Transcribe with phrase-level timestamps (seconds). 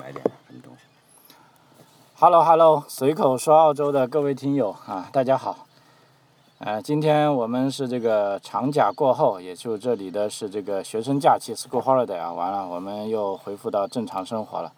[0.00, 0.78] 买点什么东西。
[2.18, 5.66] Hello Hello，随口说澳洲的各位听友啊，大家好。
[6.58, 14.72] 呃，今天我们是这个长假过后，也就这里的是这个学生假期 （school holiday） 啊，完了，我们又恢复到正常生活了。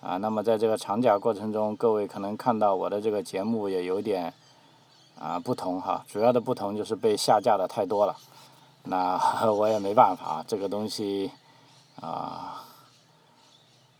[0.00, 4.32] 啊，那么在这个长假过程中，各位可能看到我的这个节目也有点
[5.20, 8.16] 啊不同哈，主要的不同就是被下架的太多了。
[8.84, 9.20] 那
[9.52, 11.30] 我也没办法，这个东西
[12.00, 12.62] 啊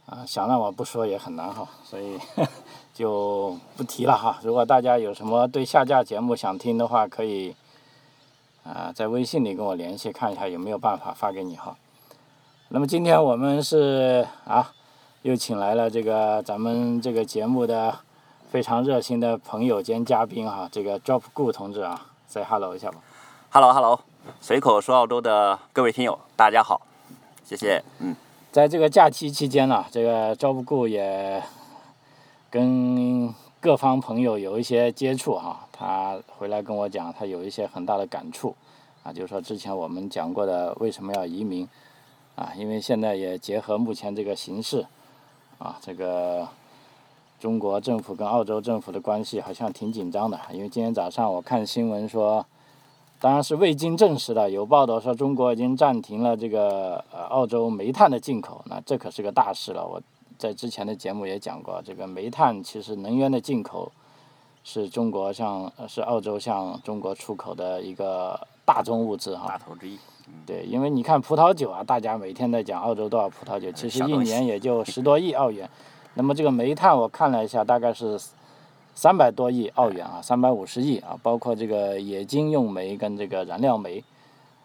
[0.06, 2.18] 啊，想让我不说也很难哈，所以
[2.94, 4.38] 就不提了哈。
[4.42, 7.54] 如果大家有什么对下架节目想听的话，可以
[8.64, 11.76] 啊在微信里跟我联系，看一下有没有办法发给你哈。
[12.68, 14.72] 那么今天我们是啊，
[15.22, 17.98] 又请来了这个咱们这个节目的
[18.48, 22.98] 非常热心的朋友兼嘉宾哈，这个 Drop g o 同志啊，say hello 一下吧。
[23.50, 24.00] Hello Hello，
[24.40, 26.80] 随口说澳洲的各位听友，大家好，
[27.44, 27.82] 谢谢。
[27.98, 28.14] 嗯，
[28.56, 31.42] 在这个假期期间呢，这个 Job Good 也
[32.48, 35.68] 跟各方朋友有一些接触哈。
[35.70, 38.56] 他回来跟我讲，他有一些很大的感触
[39.02, 41.68] 啊，就是说之前我们讲过的为什么要移民
[42.34, 44.86] 啊，因为现在也结合目前这个形势
[45.58, 46.48] 啊，这个
[47.38, 52.46] 中国政府跟澳洲政府的关系好像挺紧张的，因为今天早上我看新闻说。
[53.18, 59.86] 当然是未经证实的，有报道说中国已经暂停了这个呃澳洲煤炭的进口，那这可是个大事了。
[59.86, 60.00] 我
[60.36, 63.90] 在之前的节目也讲过，这个煤炭其实能源的进口
[64.62, 69.48] 是中国向呃是澳洲向中国出口的一个大宗物资哈。
[69.48, 69.98] 大头之一。
[70.44, 75.68] 对，因为你看葡萄酒啊，大家每天在讲澳洲多少葡萄酒，其实一年也就十多亿澳元。
[76.14, 78.20] 那么这个煤炭我看了一下，大概是。
[78.96, 84.02] 三百多亿澳元啊，三百五十亿啊，包括这个冶金用煤跟这个燃料煤，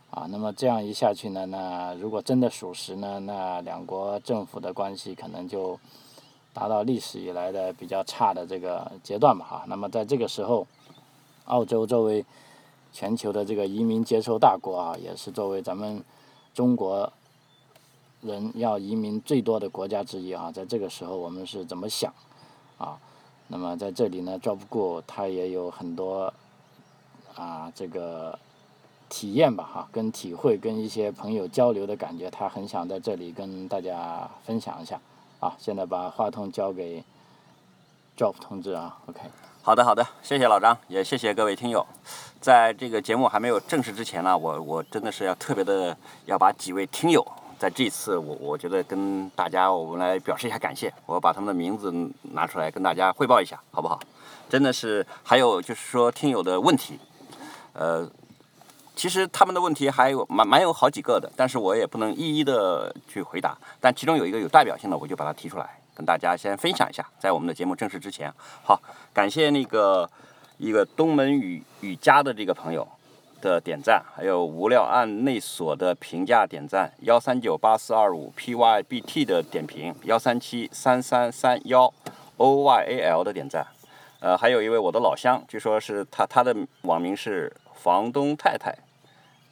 [0.09, 5.77] 啊，那么这样一下去呢，那如果真的属实呢，那两国政府的关系可能就
[6.53, 9.63] 达到历史以来的比较差的这个阶段吧，哈。
[9.67, 10.65] 那么在这个时候，
[11.47, 12.25] 澳洲作为
[12.93, 16.01] 全球的这个移民接收大国啊，也是作为咱们
[16.53, 17.11] 中国
[18.21, 22.13] 人要移民最多的国家之一啊，在这个时候我们是怎么想
[22.77, 22.97] 啊？
[23.51, 26.33] 那么在这里呢，Job go 他也有很多
[27.35, 28.39] 啊这个
[29.09, 34.97] 体验吧哈，跟体会，跟一些朋友交流的感觉，他很想在这里跟大家分享一下
[35.41, 35.53] 啊。
[35.59, 37.03] 现在把话筒交给
[38.17, 39.19] Job 同志啊，OK。
[39.61, 41.85] 好的好的，谢谢老张，也谢谢各位听友。
[42.39, 45.95] 在这个节目还没有正式之前呢，我我真的是要特别的
[46.25, 47.21] 要把几位听友。
[47.61, 51.93] 在这次，我我觉得跟大家我们来表示一下感谢，我把他们的名字
[52.33, 53.99] 拿出来跟大家汇报一下，好不好？
[54.49, 56.97] 真的是，还有就是说听友的问题，
[57.73, 58.09] 呃，
[58.95, 68.33] 其实他们的问题还有蛮蛮有好几个的，但是我也不能一一的去回答，但其中有一个有代表性的，我就把它提出来跟大家先分享一下，在我们的节目正式之前，
[68.63, 68.81] 好，
[69.13, 70.09] 感谢那个
[70.57, 72.87] 一个东门雨雨家的这个朋友。
[73.41, 81.91] 的点赞，还有无料案内所的评价点赞，幺三九八四二五 pybt 的点评，幺三七三三三幺
[82.37, 83.65] oyal 的点赞，
[84.19, 88.73] 呃，还有一位我的老乡，据说是他他的网名是房东太太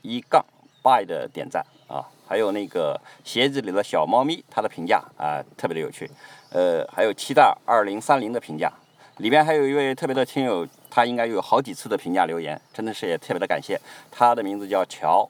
[0.04, 0.46] 一杠
[0.82, 6.10] by 的点赞啊，还有那个鞋子里的小猫咪，他的评价啊特别的有趣，
[6.52, 8.72] 呃，还有七大二零三零的评价，
[9.18, 10.66] 里边还有一位特别的听友。
[10.90, 13.80] 他应该有好几次的评价留言，真的是也特别的感谢。
[14.12, 15.30] 他的名字叫乔，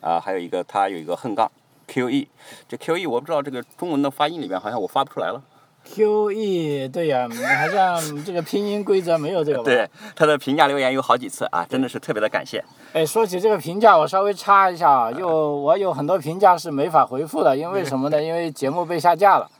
[0.00, 1.50] 啊，还有一个他有一个横杠
[1.88, 2.26] QE，
[2.68, 5.42] 这 QE 我不知道这个中文的发音里面好像我发不出来了。
[5.82, 9.64] QE 对呀、好像 这个拼音规则没有这个吧？
[9.64, 12.62] 对，他的评价留言有好几次啊，真的是特别的感谢。
[12.92, 18.22] 哎，说起这个评价，我稍微插一下啊，就我有很多评价是没法回复的，因为什么呢？
[18.22, 19.50] 因为节目被下架了。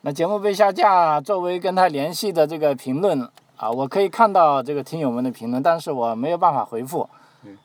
[0.00, 3.28] 那节目被下架，作为跟他联系的这个评论。
[3.56, 7.08] 啊，我可以看到这个听友们的评论，但是我没有办法回复，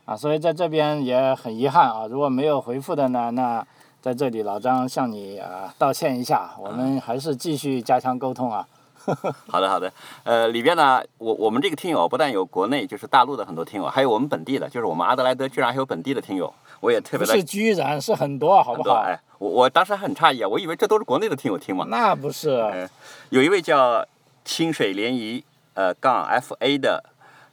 [0.05, 2.07] 啊，所以在这边也很遗憾啊。
[2.09, 3.65] 如果没有回复的呢，那
[4.01, 8.65] 在这里老张向你啊道歉一下，我们还是继续加强沟通啊。
[9.49, 9.91] 好的，好的，
[10.23, 17.33] 呃，里边呢，我我们这个听友不但有国内就是大陆的很多听友，还有我们本地的，就是我们阿德莱德居然还有本地的听友，我也特别的。
[17.33, 19.01] 不是居然，是很多，好不好？
[19.05, 21.85] 哎，我我当时还很诧异啊，我以为这都是国内的听友听嘛。
[21.89, 22.51] 那不是。
[22.51, 22.87] 呃，
[23.29, 24.05] 有一位叫
[24.45, 25.43] 清水涟漪。
[25.73, 27.03] 呃，杠 F A 的，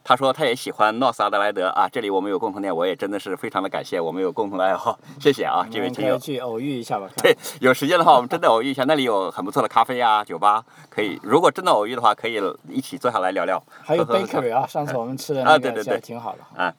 [0.03, 6.17] 他说他也喜欢诺斯阿德莱德啊，这里我们有共同点，我也真的是非常的感谢，我们有共同的爱好， 谢谢啊，这位听友。
[6.17, 7.09] 去偶遇一下吧。
[7.17, 11.19] 对，有时间的话，我们真的偶遇一下，那里有很不错的咖啡啊、酒吧，可以。
[11.23, 13.61] 如果真的偶遇的话，可以一起坐下来聊聊。
[13.81, 16.61] 还有 bakery 啊，上次我们吃的 那个，啊，对对对，挺好的。
[16.61, 16.73] 啊，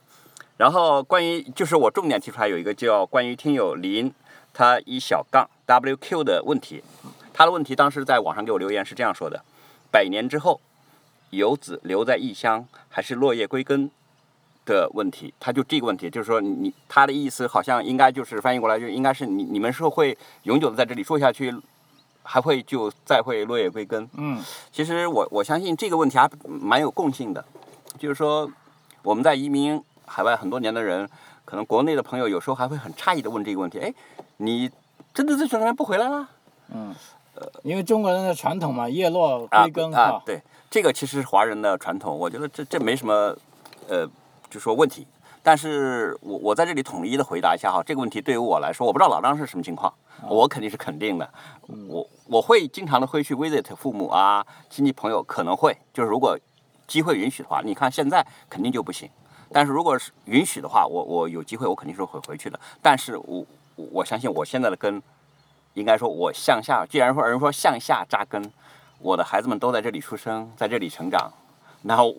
[0.59, 4.13] 然后关于就是我重点提出来有一个叫关于听友林
[4.53, 6.83] 他一小杠 W Q 的问题。
[7.33, 9.43] 他的问题当时在网上给我留言是这样说的：
[9.91, 10.61] 百年之后，
[11.31, 13.91] 游子留在异乡还是落叶归根
[14.65, 15.33] 的问题。
[15.41, 21.55] 他就这个问题，就是说你他的意思好像应该就是翻译过来就应该是你你们是会永久的在这里住下去，
[22.23, 24.09] 还会就再会落叶归根。
[24.15, 27.45] 嗯其实我我相信这个问题还蛮有共性的，
[27.99, 28.51] 就是说
[29.03, 31.09] 我们在移民海外很多年的人，
[31.45, 33.95] 可能国内的朋友有时候还会很诧异的问这个问题：哎，
[34.39, 34.71] 你
[35.15, 36.29] 真的在这边不回来了？
[36.73, 36.95] 嗯，
[37.63, 40.41] 因为中国人的传统嘛，叶落啊归根哈，，啊对，
[40.71, 43.37] 这个其实是华人的传统，我觉得这这没什么，
[43.89, 44.09] 呃，
[44.49, 45.07] 就说问题。
[45.43, 49.93] 但是我我在这里统一的回答一下哈，这个问题对于我来说，我不知道老张是什么情况，
[50.29, 51.29] 我肯定是肯定的。
[51.89, 56.39] 我我会经常的会去 visit 父母啊、亲戚朋友，可能会就是如果
[56.87, 59.09] 机会允许的话，你看现在肯定就不行。
[59.51, 62.61] 但是如果是允许的话，我我有机会我肯定是会回去的。
[62.83, 63.47] 但是我
[63.77, 65.03] 我我相信我现在的根，
[65.75, 68.51] 应该说我向下，既然说人说向下扎根，
[68.99, 71.31] 我的孩子们都在这里出生，在这里成长，
[71.83, 72.15] 然后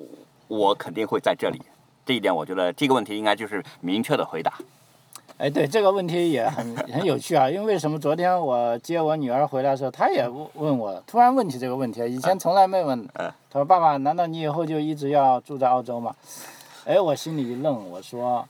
[0.48, 1.62] 我肯定会在这里。
[2.06, 4.54] 这一点，我觉得这个问题应该就是明确的回答。
[5.38, 13.00] 哎，对这个问题也很很有趣啊，因为为什么昨天我接我女儿回来的时候，她也问问我，突然问起这个问题，以前从来没问。
[13.16, 16.16] 嗯她说：“爸爸，难道你以后就一直要住在澳洲吗？”
[16.86, 18.48] 哎，我心里一愣，我说：“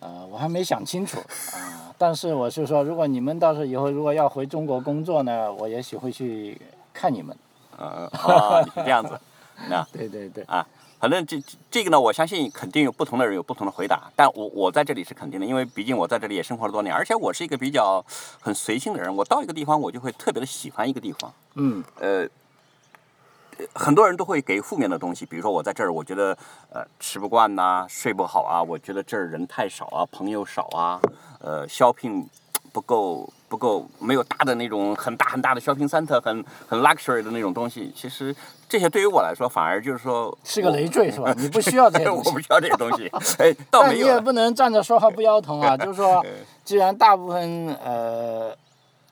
[0.00, 1.56] 呃，我还没想清楚啊、
[1.98, 6.58] 但是我是说，如果你们到时候以后如果要回中国工作呢，我也许会去
[6.94, 7.36] 看你们。
[7.76, 9.20] 嗯， 啊，你是这样子，
[9.68, 10.64] 那 对对对，啊
[11.00, 18.04] 反正这这这个呢，我相信肯定有不同的人有不同的回答，但我我在这里是肯定的，因为毕竟我在这里也生活了多年，而且我是一个比较
[18.40, 22.28] 很随性的人，我到一个地方我就会特别的喜欢一个地方，嗯呃。
[23.74, 26.36] 很多人都会给负面的东西，比如说我在这儿，我觉得
[26.72, 31.00] 呃吃不惯呐、睡不好啊，我觉得这儿人太少啊，朋友少啊，
[31.40, 32.26] 呃 shopping
[32.72, 37.92] 不够不够，没有大的那种很大很大的 shopping center，很很 luxury 的那种东西。
[37.96, 38.34] 其实
[38.68, 41.34] 这些对于我来说，反而就是说是个累赘是吧？
[41.38, 42.40] 你不需要这些东西 我不。
[42.40, 43.10] 需要这些东西，
[43.42, 44.12] 哎，倒但没有了。
[44.12, 46.24] 你也不能站着说话不腰疼啊，就是说，
[46.64, 48.54] 既然大部分呃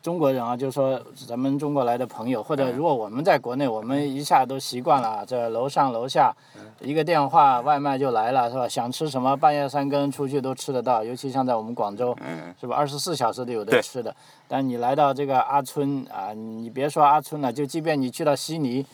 [0.07, 6.33] 中国人啊，就是说咱们中国来的朋友，或者如果我们在国内，我们一下都习惯了，这楼上楼下
[6.79, 8.69] 一个电话外卖就来了，是吧？
[8.69, 12.77] 想吃什么半夜三更出去都吃得到，尤其像在我们广州，嗯，是吧？
[12.77, 14.15] 二十四小时都有的吃的。
[14.47, 18.87] 但你来到这个阿村啊，你别说阿村了，就即便你去到悉尼，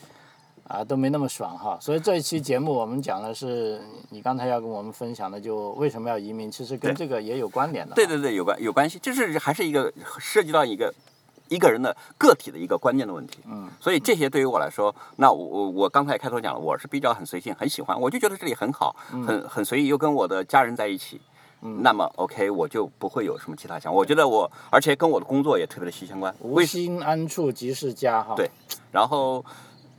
[0.69, 1.77] 啊都没那么爽哈。
[1.81, 3.81] 所以这一期节目我们讲的是
[4.11, 7.95] 你刚才要跟我们分享的，就为什么要移民，其实跟这个也有关联的。
[7.95, 10.93] 对对对，有关有关系，这是还是一个涉及到一个
[11.49, 13.39] 一个人的个体的一个观念的问题。
[13.47, 21.21] 嗯，所以这些对于我来说，那我我我刚才开头讲了，我是比较很随性，很喜欢，我就觉得这里很好，很很随意，又跟我的家人在一起。
[21.65, 23.95] 嗯那么 OK，我就不会有什么其他想。
[23.95, 26.35] 我觉得我，而且跟我的工作也特别的息息相关。
[26.41, 28.35] 无为心安处即是家哈。
[28.35, 28.51] 对
[28.91, 29.45] 然后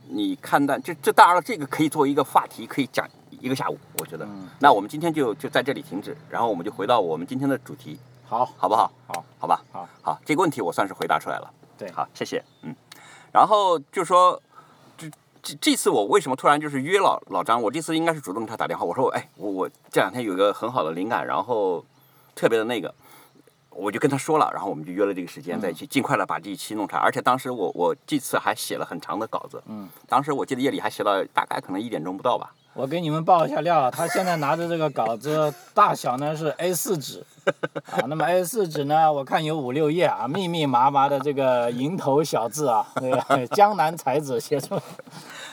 [0.08, 4.24] 你看待这这当然了，这个可以作为一个话题，可以讲一个下午，我觉得。
[4.24, 8.90] 嗯那我们今天就就在这里停止，然后我们就回到我们今天的主题，好，好不好？
[9.06, 9.62] 好，好吧。
[9.72, 11.52] 好，好，这个问题我算是回答出来了。
[11.76, 12.42] 对好，谢谢。
[12.62, 12.74] 嗯，
[13.32, 14.40] 然后就说，
[14.96, 15.10] 这
[15.42, 17.60] 这这次我为什么突然就是约老老张？
[17.60, 21.84] 我这次应该是主动给他打电话，我说，哎，我我这两天有一个很好的灵感，然后
[22.34, 22.94] 特别的那个。
[23.74, 27.02] 我就跟他说了，然后我们就约了这个时间在一起，尽快的把这一期弄出来。
[27.02, 32.52] 而且当时我我这次还写了很长的稿子，嗯，当时我记得夜里还写了大概可能一点钟不到吧。
[32.74, 37.24] 我给你们报一下料，他现在拿着这个稿子，大小呢是 A 4纸，
[37.92, 44.82] 啊，那么 A 4纸呢，我看有五六页啊，密密麻麻的这个蝇头小字啊，那 个江南才子写出来，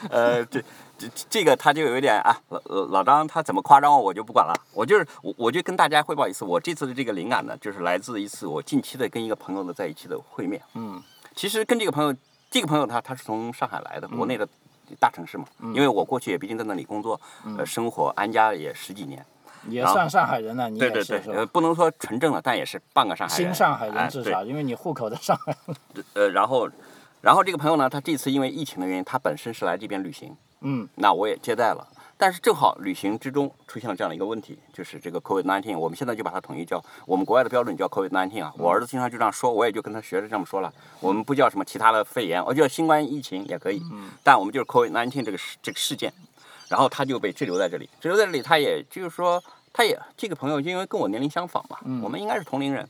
[0.10, 0.63] 呃，这
[1.10, 10.62] 这这个他就有一点啊，老老老张他怎么夸张我我就不管了，我就是我我就跟大家汇报一次，我这次的这个灵感呢，就是来自一次我近期的跟一个朋友的在一起的会面。
[10.75, 11.01] 嗯
[11.36, 12.13] 其实跟这个朋友，
[12.50, 14.48] 这个朋友他他是从上海来的，国内的
[15.00, 17.20] 大城市嘛，嗯因为我过去也毕竟在那里工作，
[17.58, 19.25] 呃，生活安家也十几年。
[19.70, 23.46] 也算上海人了，你对对对，也是是呃，不能说纯正了，但也是半个上海人。
[23.46, 25.55] 新上海哎人至少，因为你户口在上海。
[26.15, 26.67] 呃，然后，
[27.22, 31.88] 然后这个朋友呢，他这次因为疫情的原因，他本身是来这边旅行，嗯那我也接待了。
[32.18, 38.53] 但是正好旅行之中出现了这样的一个问题，就是这个 COVID-19，我们现在就把它统一叫我们国外的标准叫 COVID-19 啊。
[38.58, 40.72] 我儿子经常就这样说，我也就跟他学着这么说了。
[41.00, 43.82] 我们不叫什么其他的肺炎，我叫新冠疫情也可以，
[44.24, 46.13] 但我们就是 COVID-19 这个事这个事件。
[46.70, 52.88] 然后他就被滞留在这里，滞留在这里，他也就是说，他也这个朋友因为跟我年龄相仿嘛，我们应该是同龄人。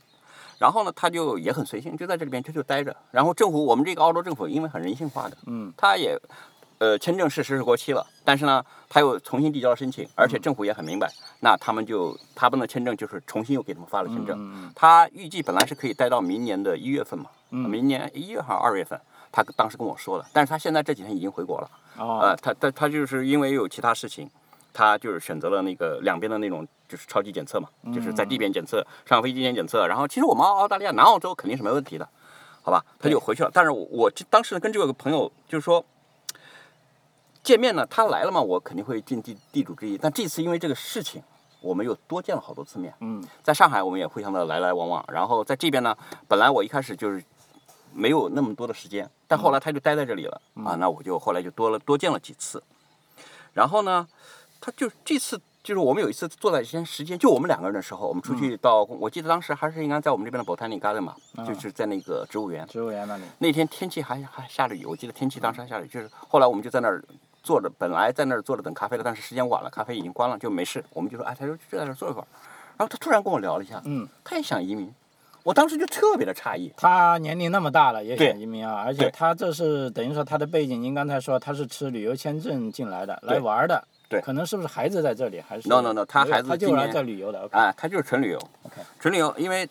[0.58, 2.94] 然后呢，他就也很随性，就在这里边就就待着。
[3.10, 6.16] 然后政府，我们这个澳洲政府因为很人性化的，嗯他也，
[6.82, 11.08] 呃，签证是实施过期了，但是呢，他又重新递交了申请，而且政府也很明白，
[11.38, 14.36] 那他们就他们的签证就是重新又给他们发了签证。
[14.36, 21.70] 嗯他预计本来是可以待到明年的一月份嘛，嗯明年一月还是二月份，他当时跟我说的，但是他现在这几天已经回国了。
[21.98, 24.28] 哦，呃，他他他就是因为有其他事情，
[24.72, 29.86] 他就是选择了那个两边的那种就是超级检测嘛，就是在地边检测，上飞机前检测。
[29.86, 32.08] 然后其实我们澳大利亚、南澳洲肯定是没问题的，
[32.60, 32.84] 好吧？
[32.98, 33.50] 他就回去了。
[33.54, 35.84] 但是我我这当时跟这个朋友就是说。
[37.42, 39.98] 见面呢，他来了嘛，我肯定会尽地地主之谊。
[39.98, 41.22] 但这次因为这个事情，
[41.60, 42.94] 我们又多见了好多次面。
[43.00, 45.96] 嗯，在上海我们也互相的来来往往，然后在这边呢，
[46.28, 47.22] 本来我一开始就是
[47.92, 52.62] 没有那么多的时间，但后来他就待在这里了、啊，那我就后来就多了多见了几次。
[53.52, 54.06] 然后呢，
[54.60, 61.14] 他就这次就是我们有一次坐在一些时间，就我们两个人的时候，我们出去到，我记得当时还是应该在我们这边的 Botanic Garden 嘛，
[61.46, 62.66] 就是在那个植物园。
[62.68, 63.24] 植物园那里。
[63.38, 67.04] 那天天气还还下着雨，我记得天气当时还下着雨，就是后来我们就在那儿
[67.42, 72.26] 坐着，本来在那儿坐着等咖啡的，但是时间晚了，咖啡已经关了，就没事，我们就说，哎，他说就在那儿坐一会儿。
[72.76, 74.92] 然后他突然跟我聊了一下，嗯，他也想移民，
[75.42, 76.72] 我当时就特别的诧异。
[76.76, 89.68] 他年龄那么大了，也想移民啊，而且他这是等于说他的背景，您刚才说他是持旅游签证进来的，来玩儿的，对可能是不是孩子在这里，还是？No, no, no，他孩子他就是来今年这旅游的，OK，哎，他就是纯旅游 OK 纯旅游，因为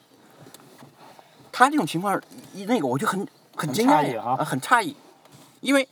[1.51, 2.22] 他这种情况，
[2.54, 4.96] 一那个我就很很惊讶呀，诧异哈啊很诧异，
[5.60, 5.88] 因为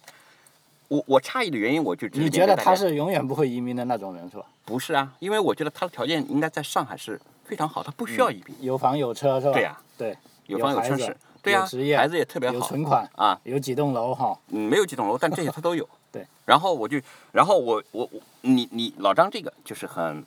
[0.89, 4.43] 我我诧异的原因，我就你觉得他是永远不会移民的那种人是吧？
[4.65, 5.13] 不是啊？
[5.19, 8.57] 因为我觉得他的条件应该在上海是非常好，他不需要移民。
[8.61, 9.53] 有房有车是吧？
[9.53, 10.17] 对呀对，
[10.47, 15.87] 有房有车是，对呀、有职业孩子也特别好有存款，啊，有几栋楼哈，嗯，没有几栋楼，但这些他都有。
[16.11, 16.25] 对。
[16.45, 16.99] 然后我就，
[17.31, 20.23] 然后我我我，你你老张这个就是很，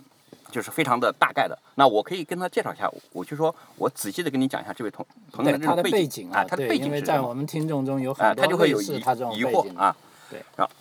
[0.53, 1.59] 就是非常的大概的。
[1.75, 7.19] 那我可以跟他介绍一下，我就说我仔细的跟你讲一下这位同同对他的学的背景啊，对，他的背景因为是什么？
[7.19, 9.97] 在我们听众中有啊，很多类他就会有疑似他这种疑惑啊。
[10.33, 10.43] 对。
[10.57, 10.73] 然后，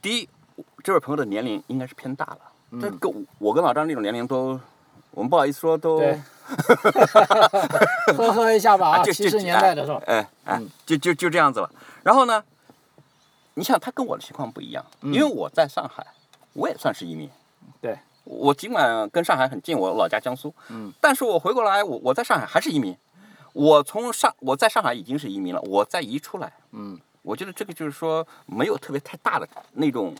[0.00, 0.28] 第一，
[0.82, 2.38] 这位朋友的年龄应该是偏大了，
[2.80, 4.58] 这嗯跟我我跟老张这种年龄都，
[5.10, 5.98] 我们不好意思说都。
[5.98, 6.20] 对
[8.16, 11.70] 呵呵一下吧啊，七十年代的时候，哎哎嗯，就就就这样子了。
[12.02, 12.42] 然后呢，
[13.54, 16.06] 你想他跟我的情况不一样，因为我在上海，
[16.52, 17.28] 我也算是移民。
[17.80, 17.98] 对。
[18.24, 22.96] 我尽管跟上海很近，我老家江苏，嗯，但是我回过来，我我在上海还是移民。
[23.52, 30.14] 我从上我在上海已经是移民了，我再移出来，嗯，我觉得这个就是说没有特别太大的那种，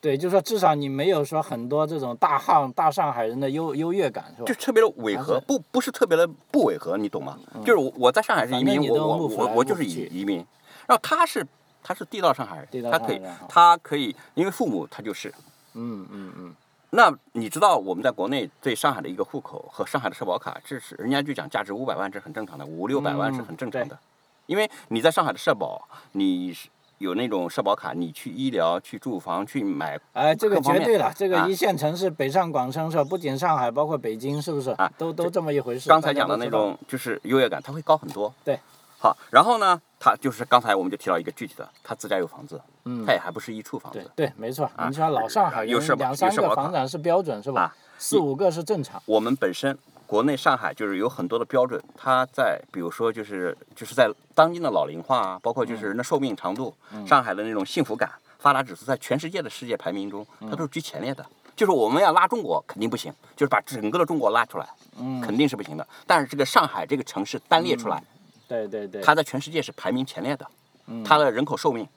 [0.00, 4.54] 对，就是说至少你没有说很多这种大汉大上海人的优优越感是吧就？
[4.54, 7.38] 特别的违和，不不是特别的不违和，你懂吗？
[7.64, 10.38] 就是我我在上海是移民，我我我我就是移移民，
[10.86, 11.46] 然后他是
[11.82, 15.32] 他是地道上海人，地道他可以他可以，因为父母他就是。
[15.76, 16.54] 嗯嗯嗯，
[16.90, 23.98] 那你知道我们在国内对上海的一个户口和上海的社保卡，这是人家就讲价值五百万，这是很正常的，五六百万是很正常的，
[24.46, 33.04] 因为你在上海的社保，你是有那种社保卡，你去医疗、去住房、去买哎，这个绝对了，这个啊一线城市北上广深是吧？
[33.04, 34.70] 不仅上海，包括北京，是不是？
[34.72, 35.88] 啊都都这么一回事。
[35.88, 38.32] 刚才讲的那种就是优越感，它会高很多。
[38.44, 38.58] 对。
[38.96, 43.98] 好，然后呢，他就是刚才我们就提到一个具体的，他自家有房子，嗯他也还不是一处房子。
[44.16, 44.64] 对对，没错。
[44.76, 47.76] 啊你像老上海有社保两三个房产是标准是吧啊？
[47.98, 49.02] 四五个是正常。
[49.04, 56.74] 我们本身国内上海就是有很多的标准，它在比如说就是就是在当今的老龄化啊，包括就是人的寿命长度，
[57.06, 61.24] 上海的那种幸福感、发达指数，在全世界的世界排名中，它都是居前列的。
[61.56, 64.68] 就是我们要拉中国肯定不行，就是把整个的中国拉出来，
[64.98, 65.86] 嗯，肯定是不行的。
[66.06, 68.02] 但是这个上海这个城市单列出来，
[68.48, 69.00] 对对对。
[69.00, 70.46] 它在全世界是排名前列的。
[70.86, 71.04] 嗯。
[71.04, 71.88] 它的人口寿命、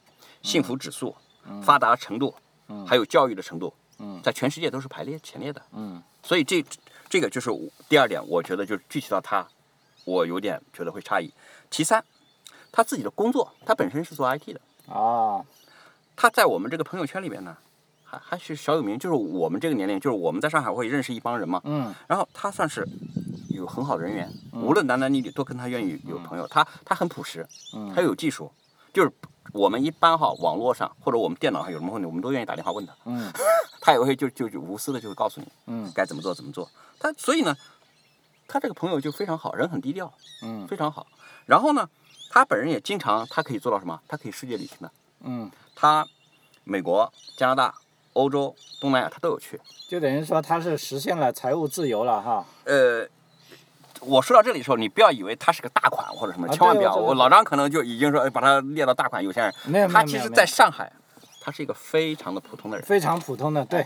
[0.43, 1.15] 幸福指数、
[1.63, 2.35] 发达程度，
[2.85, 4.21] 还有教育的程度，嗯。
[4.23, 5.59] 在全世界都是排列前列的。
[5.73, 6.01] 嗯。
[6.21, 6.63] 所以这
[7.09, 9.47] 这个就是我第二点，我觉得就是具体到他，
[10.05, 11.31] 我有点觉得会诧异。
[11.69, 12.03] 其三，
[12.71, 14.61] 他自己的工作，他本身是做 IT 的，
[14.93, 15.45] 啊，
[16.15, 17.57] 他在我们这个朋友圈里面呢，
[18.03, 22.87] 还还是小有名，就是我们这个年龄，就是我们在上海会认识一帮人嘛，嗯然后他算是
[23.49, 26.47] 有很好的人缘，无论男男女女都跟他愿意有朋友。
[26.47, 28.51] 他他很朴实，嗯他有技术，
[28.93, 29.11] 就是
[29.57, 33.31] 我们一般哈网络上或者我们电脑上有什么问题，我们都愿意打电话问他，嗯
[33.81, 36.69] 他也会就就就无私的就会告诉你嗯该怎么做怎么做。
[36.99, 37.55] 他所以呢，
[38.47, 41.07] 他这个朋友就非常好，人很低调，嗯非常好。
[41.45, 41.89] 然后呢，
[42.29, 43.99] 他本人也经常他可以做到什么？
[44.07, 46.05] 他可以世界旅行的，嗯，他
[46.63, 47.73] 美国、加拿大、
[48.13, 49.59] 欧洲、东南亚他都有去。
[49.87, 52.45] 就等于说他是实现了财务自由了哈。
[52.65, 53.07] 呃，
[54.01, 56.95] 我说到这里的时候，你不要以为他是个大款或者什么，啊千万不要。
[56.95, 60.91] 我老张可能就已经说哎把他列到大款有钱人，没有他其实在上海，
[61.41, 62.85] 他是一个非常的普通的人。
[62.85, 63.85] 非常普通的，对，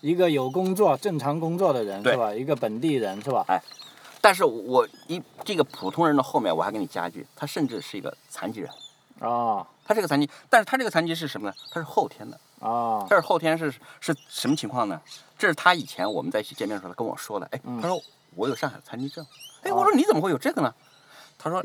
[0.00, 2.34] 一个有工作、正常工作的人对是吧？
[2.34, 3.44] 一个本地人是吧？
[3.48, 3.60] 哎
[4.20, 8.68] 但是我一这个普通人的后面，我还给你加一句，他甚至是一个残疾人。
[9.20, 11.54] 哦他是个残疾，但是他这个残疾是什么呢？
[11.70, 12.38] 他是后天的。
[12.58, 15.00] 哦，他是后天是是什么情况呢？
[15.38, 17.48] 这是他以前我们在一起见面的时候，他跟我说的。
[17.52, 17.98] 哎，嗯他说
[18.34, 19.26] 我有上海残疾证。
[19.62, 20.74] 哎，哦我说你怎么会有这个呢？
[21.38, 21.64] 他说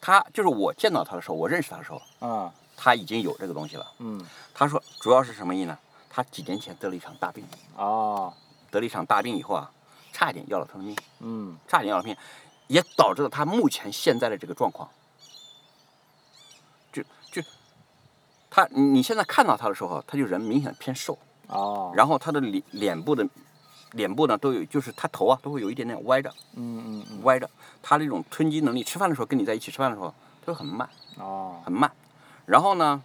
[0.00, 3.86] 他就是我见到他的时候，我认识他的时候，啊，他已经有这个东西了。
[3.98, 5.78] 嗯，他说主要是什么意呢？
[6.10, 7.44] 他几年前得了一场大病，
[7.76, 8.32] 哦，
[8.70, 9.70] 得了一场大病以后啊，
[10.12, 12.16] 差一点要了他的命，嗯，差一点要了命，
[12.66, 14.88] 也导致了他目前现在的这个状况。
[16.92, 17.42] 就就
[18.50, 21.16] 他，你你现在看到他的时候，他就人明显偏瘦，
[21.46, 23.26] 哦，然后他的脸脸部的
[23.92, 27.48] 脸部呢都有，就是他头啊都会有一点点歪着，嗯嗯嗯，歪着。
[27.82, 30.12] 他那种吞积能力，吃饭的时候跟你在一起吃饭的时候，
[30.44, 31.90] 他会很慢，哦，很慢。
[32.46, 33.02] 然后呢，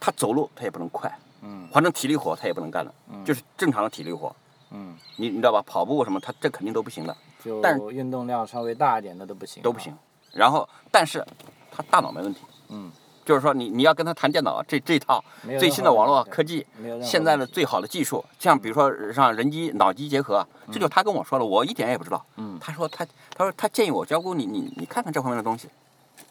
[0.00, 1.10] 他走路他也不能快，
[1.42, 4.34] 嗯反正体力活他也不能干了，嗯就是正常的体力活。
[4.70, 5.62] 嗯，你你知道吧？
[5.66, 7.14] 跑步什么，他这肯定都不行的，
[7.62, 9.94] 但就运动量稍微大一点的都不行，都不行。。
[10.32, 11.22] 然后，但是
[11.70, 12.90] 他大脑没问题，嗯，
[13.24, 15.22] 就是说你你要跟他谈电脑这这一套
[15.58, 16.66] 最新的网络科技，
[17.02, 22.24] 现在的最好的技术，像比如说让人机脑机结合，这就他跟我说了，我一点也不知道。
[22.36, 25.68] 嗯他说他他说他建议我教姑你你你看看这方面的东西，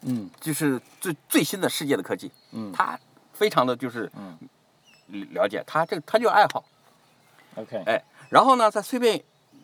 [0.01, 2.99] 嗯就是最最新的世界的科技，嗯他
[3.33, 4.37] 非常的就是嗯
[5.33, 6.63] 了解，他这个他就爱好
[7.55, 9.21] ，，OK，哎，然后呢再随便。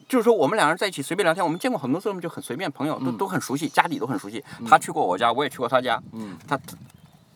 [0.10, 4.42] 就是说，我们两人在一起随便聊天，我们见过很多次，我们就很随便，朋友都、嗯都很熟悉，家里都很熟悉。
[4.66, 6.02] 他去过我家，我也去过他家。
[6.14, 6.58] 嗯他，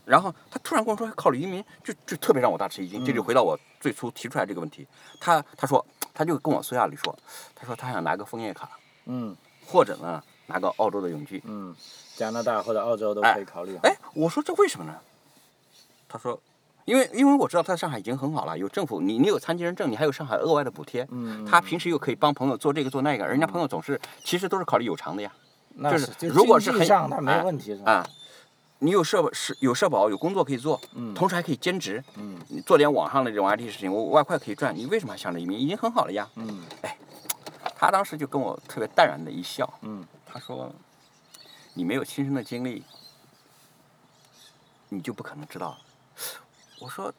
[0.05, 3.05] 然后他突然跟我说考虑移民，就就特别让我大吃一惊。
[3.05, 4.87] 这就回到我最初提出来这个问题。
[5.19, 7.17] 他他说他就跟我私下里说，
[7.55, 8.69] 他说他想拿个枫叶卡，
[9.05, 11.41] 嗯或者呢拿个澳洲的永居。
[11.45, 11.75] 嗯，
[12.15, 13.77] 加拿大或者澳洲都哎可以考虑。
[13.83, 14.97] 哎，我说这为什么呢？
[16.09, 16.37] 他说，
[16.85, 21.07] 因为因为我知道他在上海已经很好了，有政府，你你有残疾人证，你还有上海额外的补贴。
[21.11, 25.31] 嗯，他平时又可以帮朋友做这个做那个，人家朋友总是其实都是考虑有偿的呀。
[25.75, 27.91] 那就是就如果是很上他没哎问题是吧？
[27.93, 28.07] 啊，
[28.83, 35.59] 你有社保是有社保有工作可以做，嗯同时还可以兼职，嗯你做点网上的这种 IT 事情，我外快可以赚，你为什么还想着移民？
[35.59, 36.27] 已经很好了呀。
[36.35, 36.97] 嗯哎
[37.77, 40.71] 他当时就跟我特别淡然的一笑，嗯他说
[41.75, 42.83] ：“你没有亲身的经历，
[44.89, 45.77] 你就不可能知道。”
[46.81, 47.13] 我说：“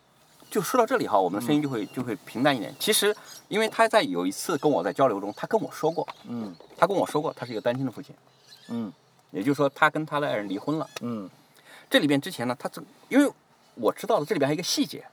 [0.51, 2.75] 就说到这里哈，我们的声音就会、就会平淡一点。
[2.81, 3.15] 其实，
[3.47, 8.13] 因为他在有一次跟我在交流中，他跟我说过，嗯他跟我说过，他是一个单亲的父亲，
[8.69, 8.93] 嗯
[9.31, 10.89] 也就是说，他跟他的爱人离婚了。
[11.01, 11.29] 嗯
[11.93, 13.31] 这里边之前呢，他这因为
[13.75, 15.05] 我知道了这里边还有一个细节，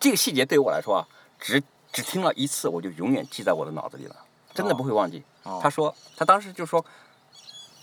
[0.00, 1.06] 这个细节对于我来说啊，
[1.38, 4.16] 只只听了一次，我就永远记在我的脑子里了，
[4.52, 5.22] 真的哦不会忘记。
[5.44, 5.60] 哦。
[5.62, 6.84] 他说，他当时就说，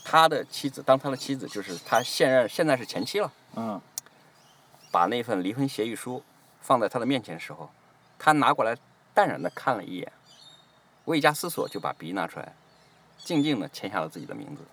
[0.03, 3.79] 他的妻子，当他的妻子就是他现任现在是前妻了，嗯。
[4.91, 6.21] 把那份离婚协议书
[6.59, 7.71] 放在他的面前的时候，
[8.17, 8.75] 他拿过来
[9.13, 10.11] 淡然的看了一眼，
[11.05, 12.53] 未加思索就把笔拿出来，
[13.23, 14.63] 静静的签下了自己的名字，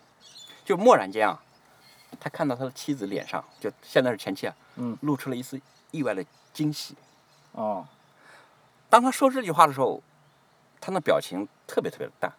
[0.64, 1.40] 就蓦然间啊，
[2.18, 4.96] 他看到他的妻子脸上，就现在是前妻啊，嗯。
[5.02, 6.94] 露出了一丝意外的惊喜。
[7.52, 7.86] 哦。
[8.88, 10.02] 当他说这句话的时候，
[10.80, 12.32] 他那表情特别特别的淡，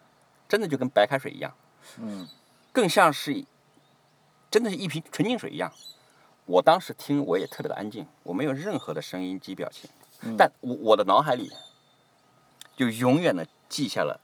[0.48, 1.54] 真的就跟白开水一样，
[1.98, 2.26] 嗯。
[2.72, 3.44] 更像是
[4.50, 5.72] 真的是一瓶纯净水一样。
[6.46, 9.90] 我当时听我也特别的安静，我没有任何的声音及表情，
[10.22, 10.36] 嗯。
[10.36, 11.52] 但我我的脑海里
[12.76, 14.18] 就永远的记下了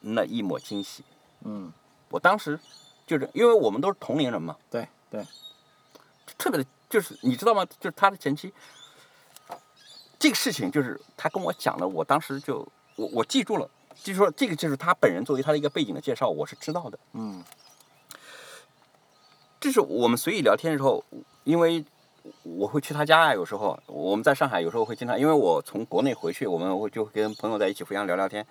[0.00, 1.04] 那一抹惊喜。
[1.42, 1.72] 嗯。
[2.08, 2.60] 我当时
[3.06, 5.24] 就是因为我们都是同龄人嘛，对对
[6.36, 7.64] 特别的，就是你知道吗？
[7.78, 8.52] 就是他的前妻，
[10.18, 12.66] 这个事情就是他跟我讲的，我当时就
[12.96, 13.70] 我我记住了，
[14.02, 16.98] 就是说这个就是他本人作为他的一个背景的介绍，我是知道的。
[17.12, 17.42] 嗯
[19.58, 21.02] 这是我们随意聊天的时候，
[21.44, 21.84] 因为
[22.42, 28.46] 我会去他家啊，有时候我们在上海，有时候会经常，因为我从国内回去，我们会就跟朋友在一起互相聊聊天。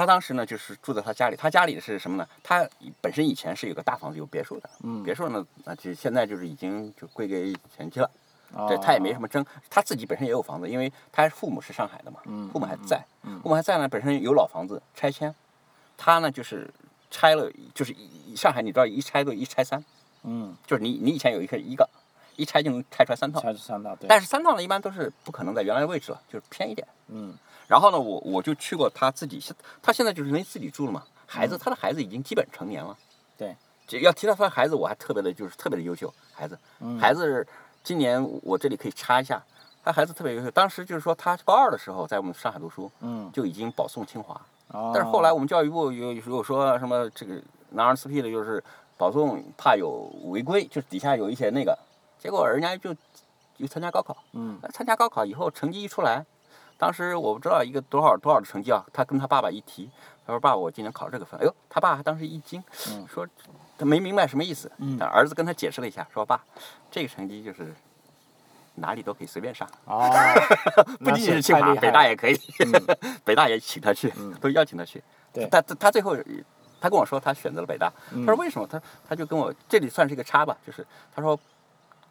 [0.00, 2.26] 他当时呢，就是住在他家里，他家里是什么呢？
[2.42, 2.66] 他
[3.02, 8.10] 本身以前是有个大房子，有别墅的，嗯别墅呢，那就现在就是已经就归给前妻了。
[8.66, 15.32] 对他也没什么争，他自己本身也有房子，因为他父母是上海的嘛，嗯父母还在，嗯父母还在呢，本身有老房子拆迁，
[15.96, 16.68] 他呢就是
[17.10, 17.94] 拆了，就是
[18.34, 19.84] 上海你知道一拆都一拆三，
[20.24, 21.88] 嗯就是你你以前有一个一个，
[22.36, 26.88] 一拆就能拆出来三套，拆出三套对，但是三套呢一般都是不可能在原来的位置了，就是偏一点。
[27.06, 27.36] 嗯
[27.70, 31.58] 然后呢，我我就去过他自己，现他现在就是因为自己住了嘛，孩子、嗯。
[31.62, 32.98] 他的孩子已经基本成年了。
[33.38, 33.56] 对，
[33.86, 36.98] 这要提到他的孩子，我还特别的就是特别的优秀，孩子，嗯。
[36.98, 37.46] 孩子
[37.84, 39.40] 今年我这里可以插一下，
[39.84, 43.30] 他孩子特别优秀，当时就是说他高二的时候在我们上海读书，嗯。
[43.32, 44.34] 就已经保送清华，
[44.72, 44.90] 哦。
[44.92, 48.60] 但是后来我们教育部有有说什么这个拿 R 四 P 的，就是
[48.96, 51.78] 保送怕有违规，就是底下有一些那个，
[52.18, 52.92] 结果人家就
[53.56, 54.58] 就参加高考，嗯。
[54.72, 56.26] 参加高考以后成绩一出来，
[56.80, 59.90] 当时我不知道一个多少多少的成绩啊，他跟他爸爸一提，
[60.26, 63.28] 他说爸爸，我今年考这个分，哎呦，他爸当时一惊，嗯说
[63.76, 66.42] 他没明白什么意思，儿子跟他解释了一下，说爸，
[66.90, 67.74] 这个成绩就是
[68.76, 70.10] 哪里都可以随便上，哦，
[71.00, 72.40] 不仅仅是清华，北大也可以，
[73.26, 75.02] 北大也请他去，嗯都邀请他去。
[75.50, 76.16] 他他他最后
[76.80, 78.66] 他跟我说他选择了北大，他说为什么？
[78.66, 81.38] 他他就跟我这里算是一个差吧，就是他说，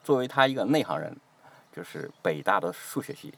[0.03, 1.17] 作为他一个内行人，
[1.75, 3.33] 就是北大的数学系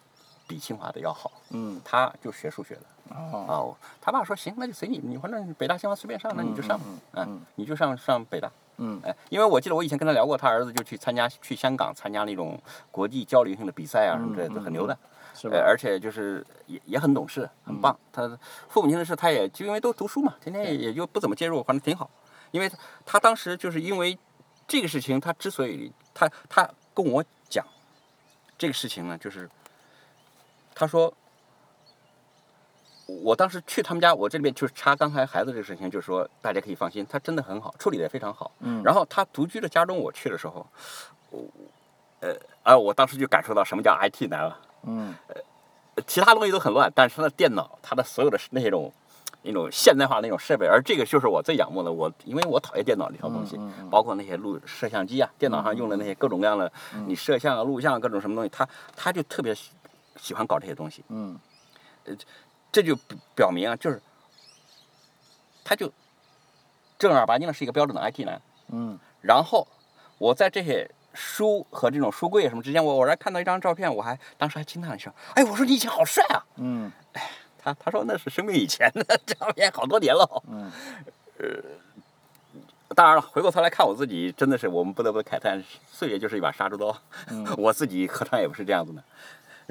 [0.52, 2.82] 比清华的要好，嗯，他就学数学的。
[3.16, 8.52] 哦，哦，他爸说行，那就随你，你反正北大清华随便上，那你就上，嗯嗯，你就上上北大。
[8.78, 12.62] 嗯，哎，因为我记得我以前跟他聊过，他儿子就去参加去香港参加那种
[12.92, 14.98] 国际交流性的比赛啊什么之类的，很牛的。
[15.34, 15.62] 是吧呃，？
[15.62, 17.98] 而且就是也也很懂事，很棒。
[18.12, 18.38] 他
[18.68, 22.10] 父母亲的事，他也就因为都读书嘛，天天也也就不怎么介入，反正挺好。
[22.52, 24.18] 因为他他当时就是因为
[24.68, 27.66] 这个事情，他之所以他他跟我讲
[28.58, 29.50] 这个事情呢，就是
[30.82, 31.14] 他说。
[33.24, 38.50] 我当时去他们家，我这里面就是插刚才孩子这个事情，就是说大家可以放心，他真的很好，处理的也非常好。
[38.62, 40.66] 嗯然后他独居的家中，我去的时候，
[41.30, 41.44] 我
[42.22, 44.58] 呃啊，我当时就感受到什么叫 IT 难了。
[44.84, 45.36] 嗯呃
[46.08, 48.94] 其他东西都很乱，但是他的电脑，他的所有的那种
[49.42, 51.92] 那种现代化那种设备，而这个就是我最仰慕的。
[51.92, 56.72] 我因为我讨厌电脑这套东西，嗯嗯包括那些录摄像机啊，电脑上用的那些各种各样的，
[57.08, 58.66] 你摄像啊、录像啊各种什么东西，他
[58.96, 59.54] 他就特别
[60.16, 61.04] 喜喜欢搞这些东西。
[61.10, 61.40] 嗯
[62.06, 62.16] 呃
[62.72, 64.02] 这就表表明啊，就是
[65.64, 65.92] 他就
[66.98, 68.42] 正儿八经的是一个标准的 IT 男。
[68.70, 69.68] 嗯然后
[70.18, 76.92] 我在这些书和这种书柜什么之间，我偶然看到一张照片，我还当时还惊叹一声：“哎，我说你以前好帅啊嗯！”
[77.62, 80.44] 他他说那是生病以前的照片，好多年了。
[80.48, 80.72] 呃
[81.40, 81.64] 嗯
[82.96, 86.98] 当然了，回过头来看我自己，真的是我们不得不慨叹，岁月就是一把杀猪刀。
[87.28, 89.04] 嗯我自己何尝也不是这样子的。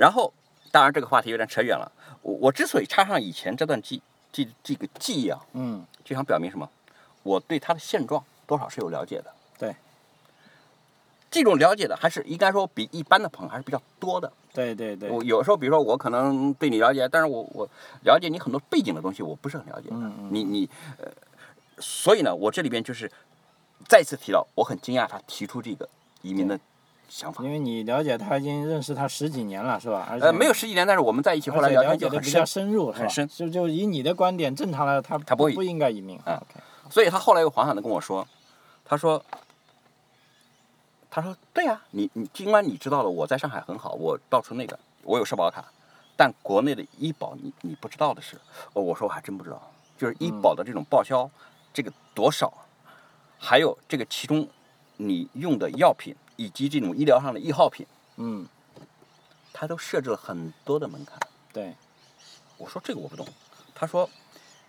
[0.00, 0.32] 然后，
[0.72, 1.92] 当然这个话题有点扯远了。
[2.22, 4.00] 我我之所以插上以前这段记
[4.32, 6.66] 记这个记忆啊，嗯，就想表明什么？
[7.22, 9.30] 我对他的现状多少是有了解的。
[9.58, 9.76] 对
[11.30, 14.32] 这种了解的还是应该说比一般的朋友还是比较多的。
[14.54, 17.68] 对对对，我有时候，比如说我可能对你了解，但是我我
[18.04, 19.96] 了解你很多背景的东西，我不是很了解的。
[19.96, 21.12] 嗯嗯你你呃，
[21.78, 23.10] 所以呢，我这里边就是
[23.86, 25.86] 再次提到，我很惊讶他提出这个
[26.22, 26.58] 移民的
[27.10, 27.44] 想法。
[27.44, 30.06] 因为你了解他已经认识他十几年了，是吧？
[30.10, 36.18] 而且呃，没有十几年，但是我们在一起后来聊天就很了解的比较深，深入，很深就就以你的观点，正常的他他不会不应该移民。
[36.24, 38.26] 嗯 OK，所以他后来又缓缓的跟我说，
[38.84, 39.22] 他说。
[41.12, 45.64] 他说：“对呀、你你尽管你知道了我在上海很好，我到处那个我有社保卡，
[46.16, 48.36] 但国内的医保你你不知道的是，
[48.74, 49.60] 哦，我说我还真不知道，
[49.98, 51.28] 就是医保的这种报销，
[51.74, 52.52] 这个多少，
[53.40, 54.46] 还有这个其中
[54.98, 58.46] 你用的药品以及这种医疗上的易耗品，嗯，
[59.52, 61.20] 他都设置了很多的门槛。
[61.52, 61.74] 对，
[62.56, 63.28] 我说这个我不懂，
[63.74, 64.08] 他说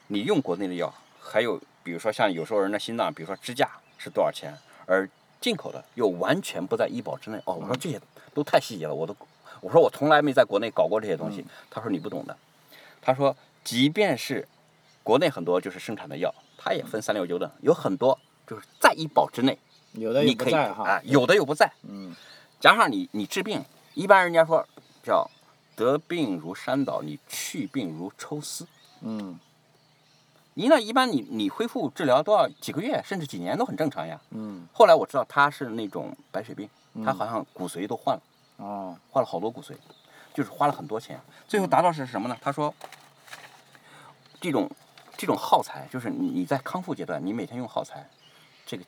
[0.08, 4.54] 你用国内的药，还有比如说像有时候人的心脏，比如说支架是多少钱，
[4.86, 7.42] 而进口的又完全不在医保之内。
[7.46, 8.02] 哦，我说这些
[8.34, 9.16] 都太细节了，我都
[9.62, 11.46] 我说我从来没在国内搞过这些东西。
[11.70, 12.36] 他说你不懂的，
[13.02, 14.46] 他说即便是
[15.04, 19.58] 国内很多就是生产的药，它也分三六九等，有很多就是在医保之内，
[19.94, 20.90] 有的你可以也不在哈。
[20.90, 21.72] 啊，有的又不在。
[21.88, 22.16] 嗯
[22.60, 24.68] 加上你你治病，一般人家说
[25.04, 25.30] 叫
[25.76, 28.68] 得病如山倒，你去病如抽丝。
[29.02, 29.40] 嗯
[30.54, 30.80] 你那？
[30.80, 34.20] 一般你你恢复治疗都要几个月，甚至几年都很正常呀。
[34.30, 36.70] 嗯后来我知道他是那种白血病，
[37.04, 38.22] 他好像骨髓都换了，
[38.58, 39.74] 哦换了好多骨髓，
[40.34, 42.38] 就是花了很多钱，最后达到是什么呢？
[42.42, 42.74] 他说，
[44.40, 44.70] 这种
[45.18, 48.08] 这种耗材，就是你你在康复阶段，你每天用耗材，
[48.66, 48.84] 这个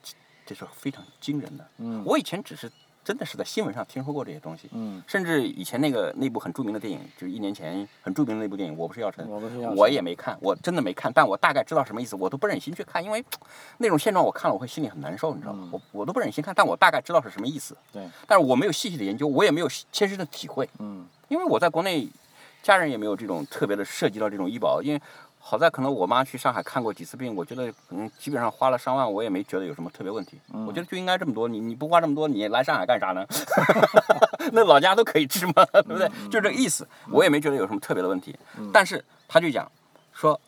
[0.46, 1.68] 这是非常惊人的。
[1.78, 2.72] 嗯我以前只是
[3.04, 13.22] 真的是在新闻上听说过这些东西，嗯，甚至以前那个那部很著名的电影，就是一年前很著名的那部电影《我不是药神》，我不是药神我也没看，我真的没看，但我大概知道什么意思，我都不忍心去看，因为
[13.80, 15.68] 那种现状我看了我会心里很难受，你知道吗？
[15.72, 22.08] 我我都不忍心看，但我大概知道是什么意思，对，但是我没有细细的研究，我也没有切身的体会，嗯因为我在国内，
[22.62, 25.02] 家人也没有这种特别的涉及到这种医保，因为
[25.46, 30.40] 好在可能我妈去上海看过几次病，我觉得可能基本上花了上万，我也没觉得有什么特别问题。
[30.66, 33.26] 我觉得就应该这么多，你你不花这么多，你来上海干啥呢？
[34.54, 35.54] 那老家都可以治吗？
[35.74, 36.10] 对不对？
[36.32, 38.34] 就这个意思，我也没觉得有什么特别的问题。
[38.72, 39.70] 但是他就讲
[40.14, 40.40] 说，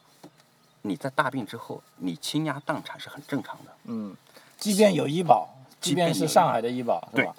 [0.81, 3.71] 你在大病之后，你倾家荡产是很正常的。
[3.83, 4.15] 嗯，
[4.57, 5.49] 即便有医保，
[5.81, 7.35] 即便是上海的医保，对吧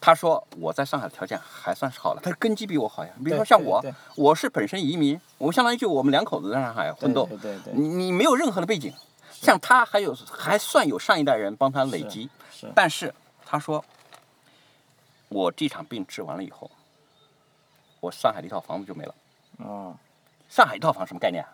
[0.00, 3.10] 他说我在上海的条件还算是好的，他根基比我好呀。
[3.24, 3.84] 比如说像我
[4.14, 7.28] 我是本身移民，我相当于就我们两口子在上海奋斗，
[7.72, 8.92] 你你没有任何的背景，
[9.32, 12.30] 像他还有还算有上一代人帮他累积，
[12.74, 13.12] 但是
[13.44, 13.84] 他说，
[15.28, 16.70] 我这场病治完了以后，
[18.00, 19.14] 我上海的一套房子就没了。
[19.58, 19.96] 哦，
[20.48, 21.50] 上海一套房什么概念啊？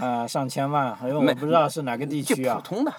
[0.00, 2.56] 啊，上千万，因为没我不知道是哪个地区啊。
[2.56, 2.92] 普通的，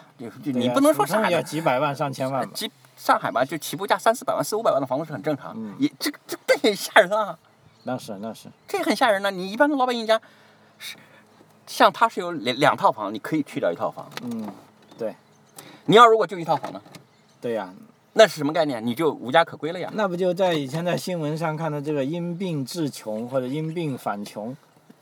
[0.44, 2.52] 你不能说上海要几百万、上千万吧。
[2.54, 7.38] 几上海吧，就起步价三四百万、四五百万的房子是很正常，嗯也这这这很吓人啊。
[7.84, 10.20] 那是那是，这也很吓人呢、你一般的老百姓家，
[10.78, 10.98] 是
[11.66, 14.10] 像他是有两两套房，你可以去掉一套房。
[14.24, 14.52] 嗯，
[14.98, 15.16] 对，
[15.86, 16.82] 你要如果就一套房呢？
[17.40, 17.74] 对呀，
[18.14, 18.86] 那是什么概念？
[18.86, 19.90] 你就无家可归了呀。
[19.94, 24.58] 那不就在以前在新闻上看到这个因病致穷或者因病返穷？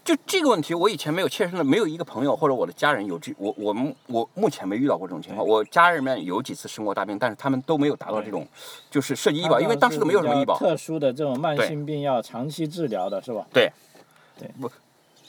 [0.05, 5.45] 就这个问题，我以前没有切身的，没有一个朋友或者我的家人有这，我我们我目前没遇到过这种情况。
[5.45, 8.47] 我家人们有几次生过大病，但是他们都没有达到这种，
[8.91, 10.55] 就是涉及医保，因为当时都没有什么医保。
[10.59, 13.47] 特殊的这种慢性病要长期治疗的是吧？
[13.51, 13.71] 对，
[14.37, 14.71] 对，不，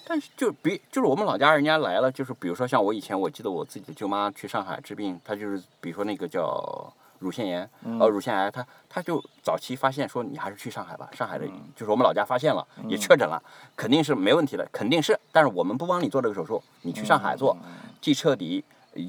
[0.06, 6.92] 但是就比就是我们老家人家来了，就是比如说像我以前，我记得我自己的舅妈去上海治病，她就是比如说那个叫。
[7.26, 13.42] 乳腺炎，呃，乳腺癌，他他就早期发现说你还是去上海吧，上海的就是我们老家发现了，也确诊了，
[13.74, 17.56] 肯定是没问题的，肯定是，但是我们不帮你做这个手术，你去上海做，
[18.00, 18.64] 既彻底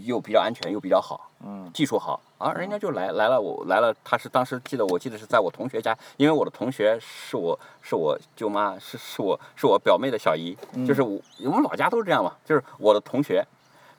[0.06, 1.30] 又比较安全又比较好，
[1.72, 13.46] 技术好，啊，人家就来来了，我来了，他是当时记得我记得是在我同学家，因为我的同学是我是我舅妈是是我是我表妹的小姨，就是我我们老家都是这样嘛，就是我的同学。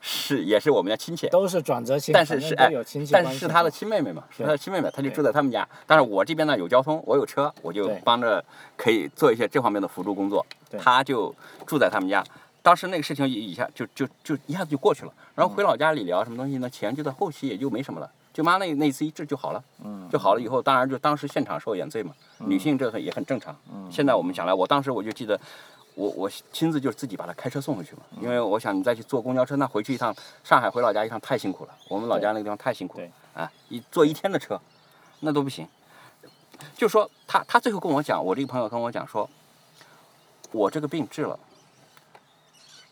[0.01, 2.71] 是，也是我们家亲戚，都是转折性，但是是哎，
[3.11, 5.67] 但是是他的亲妹妹嘛，是他的亲妹妹，他就住在他们家。
[5.85, 8.43] 但是我这边呢有交通，我有车，我就帮着
[8.77, 10.45] 可以做一些这方面的辅助工作。
[10.77, 11.33] 他就
[11.65, 12.23] 住在他们家，
[12.61, 15.11] 当时那个事情一下就就就一下子就过去了。
[15.35, 16.69] 然后回老家理疗什么东西呢？
[16.69, 18.09] 钱就在后期也就没什么了。
[18.33, 19.63] 舅妈那那次一治就好了，
[20.09, 23.53] 就好了以后，当然就当时现场受眼罪嘛，女性这个也很正常。
[23.91, 25.37] 现在我们想来，我当时我就记得。
[25.99, 34.57] 我我亲自就自己把他开车送回去嘛，因为我想你再去坐公交车，那回去一趟上海回老家一趟太辛苦了，我们老家那个地方太辛苦了，啊，一坐一天的车，
[35.19, 35.67] 那都不行。
[36.77, 39.29] 就说他他最后跟我讲，我这个朋友跟我讲说，
[40.53, 41.37] 我这个病治了，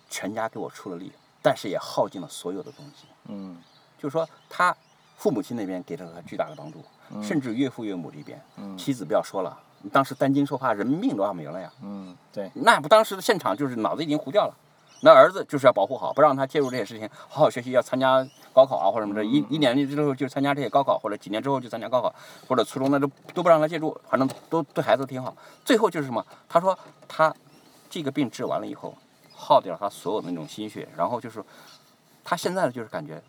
[0.10, 3.06] 全家给我出了力，但是也耗尽了所有的东西。
[3.30, 3.58] 嗯，
[3.98, 4.76] 就说他
[5.15, 6.84] 父母亲那边给了他巨大的帮助，
[7.24, 8.41] 甚至岳父岳母这边，
[8.78, 9.58] 妻子不要说了。
[9.92, 11.72] 当时担惊受怕，人命都要没了呀。
[11.82, 12.52] 嗯，对。
[12.56, 14.54] 那不，当时的现场就是脑子已经糊掉了。
[15.02, 19.24] 那儿子就是要保护好，不让他介入这些事情，好好学习，要参加高考啊，或者什么的。
[19.24, 22.13] 一一年之后就参加这些高考，或者几年之后就参加高考，
[22.48, 25.36] 或者初中那都都不让他介入，反正都对孩子挺好。
[25.63, 26.26] 最后就是什么？
[26.50, 27.32] 他说他
[27.90, 28.98] 这个病治完了以后，
[29.36, 31.44] 耗掉了他所有的那种心血，然后就是
[32.24, 33.22] 他现在的就是感觉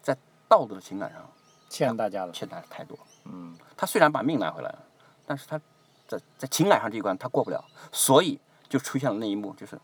[0.00, 0.16] 在
[0.48, 1.20] 道德的情感上
[1.68, 2.96] 欠大家了，欠大家太多。
[3.24, 4.78] 嗯，他虽然把命拿回来了。
[5.26, 5.60] 但是他
[6.06, 9.78] 在在情感上这一关他过不了，所以就出现了那一幕，就是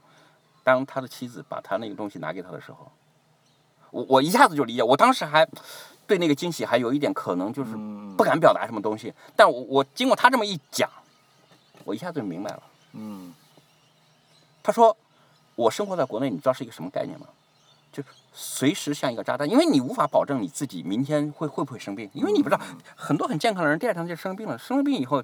[0.63, 2.91] 当他的妻子把他那个东西拿给他的时候，
[3.91, 5.47] 我我一下子就理解，我当时还
[6.07, 7.77] 对那个惊喜还有一点可能就是
[8.17, 10.89] 不敢表达什么东西，但我我经过他这么一讲，
[11.85, 12.63] 我一下子就明白了。
[12.93, 13.35] 嗯，
[14.63, 14.97] 他说
[15.57, 17.27] 我生活在国内，你知道是一个什么概念吗？
[17.93, 18.03] 就
[18.33, 22.61] 随时像一个炸弹，因为你无法保证你自己明天会会不会生病，因为你不知道
[22.97, 25.23] 很多很健康的人第二天就生病了，生了病以后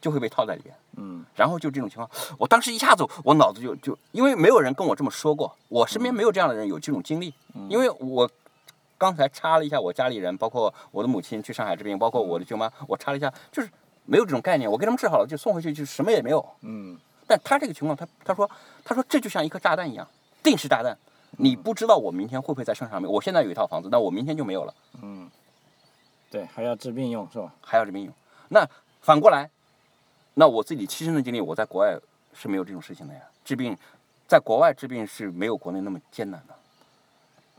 [0.00, 7.32] 就会被套在里面，嗯，然后就这种情况，我当时一下子我脑子就就因为没有人跟我这么说过，我身边没有这样的人有这种经历，
[7.68, 8.28] 因为我
[8.96, 13.70] 刚才查了一下我家里人，包括我的母亲去上海治病，包括我的舅妈，我查了一下，就是
[14.04, 18.50] 没有这种概念，我给他们治好了就送回去就什么也没有，嗯，但他这个情况，他他说
[18.84, 20.04] 他说这就像一颗炸弹一样，
[20.42, 20.98] 定时炸弹。
[21.36, 23.10] 你不知道我明天会不会在身上面？
[23.10, 24.74] 我现在有一套房子，那我明天就没有了。
[25.02, 25.30] 嗯，
[26.30, 27.52] 对，还要治病用是吧？
[27.60, 28.12] 还要治病用。
[28.48, 28.66] 那
[29.00, 29.48] 反过来，
[30.34, 31.96] 那我自己亲身的经历，我在国外
[32.32, 33.20] 是没有这种事情的呀。
[33.44, 33.76] 治病，
[34.26, 36.54] 在国外治病是没有国内那么艰难的。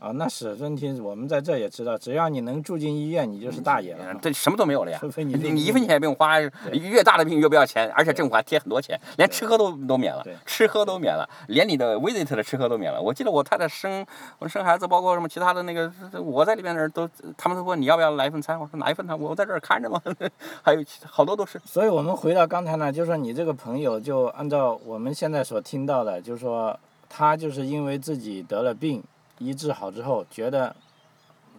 [0.00, 0.90] 啊，那是问题。
[0.98, 4.14] 我们在这也知道，只要你能住进医院，你就是大爷了。
[4.22, 6.40] 这什么都没有了呀，除非你你一分钱也不用花，
[6.72, 13.00] 越大的病越不要钱，而且政府还贴很多钱，连吃喝都都免了，吃喝都免了，连你的 visit 的吃喝都免了。
[13.00, 14.04] 我记得我太太生
[14.38, 19.18] 我生孩子，包括什么其他的那个，我在里边的人都，他们都问你要不要来一份餐，我说哪一份餐？
[19.20, 20.00] 我在这儿看着嘛，
[20.64, 21.60] 还有好多都是。
[21.66, 26.74] 所以我们回到刚才呢，就是说你这个朋友，就按照我们现在所听到的，就是说
[27.08, 29.02] 他就是因为自己得了病。
[29.40, 30.74] 医治好之后，觉得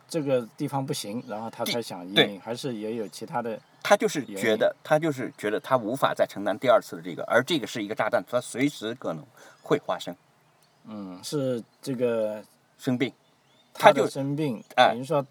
[0.08, 3.60] 这个地方不行，然后他才想移民，还是也有其他的。
[3.84, 9.26] 他就是觉得，他就是觉得他无法再承担第二次的这个，而这个是一个炸弹，他随时可能
[9.62, 10.16] 会发生。
[10.86, 12.42] 嗯，是这个
[12.78, 13.12] 生病，
[13.74, 15.26] 他就生病，等于说，